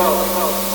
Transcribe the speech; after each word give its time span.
Boat. 0.00 0.69